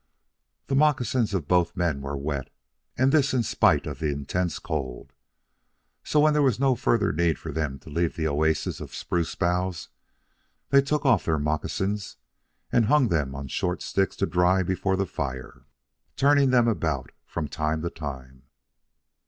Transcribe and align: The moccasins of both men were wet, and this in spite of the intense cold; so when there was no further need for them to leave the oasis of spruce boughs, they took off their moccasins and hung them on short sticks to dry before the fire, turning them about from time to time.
The 0.65 0.73
moccasins 0.73 1.31
of 1.35 1.47
both 1.47 1.77
men 1.77 2.01
were 2.01 2.17
wet, 2.17 2.49
and 2.97 3.11
this 3.11 3.35
in 3.35 3.43
spite 3.43 3.85
of 3.85 3.99
the 3.99 4.07
intense 4.09 4.57
cold; 4.57 5.13
so 6.03 6.21
when 6.21 6.33
there 6.33 6.41
was 6.41 6.59
no 6.59 6.73
further 6.73 7.13
need 7.13 7.37
for 7.37 7.51
them 7.51 7.77
to 7.77 7.89
leave 7.91 8.15
the 8.15 8.27
oasis 8.27 8.81
of 8.81 8.95
spruce 8.95 9.35
boughs, 9.35 9.89
they 10.71 10.81
took 10.81 11.05
off 11.05 11.25
their 11.25 11.37
moccasins 11.37 12.17
and 12.71 12.85
hung 12.85 13.09
them 13.09 13.35
on 13.35 13.47
short 13.47 13.83
sticks 13.83 14.15
to 14.15 14.25
dry 14.25 14.63
before 14.63 14.95
the 14.95 15.05
fire, 15.05 15.65
turning 16.15 16.49
them 16.49 16.67
about 16.67 17.11
from 17.23 17.47
time 17.47 17.83
to 17.83 17.91
time. 17.91 18.41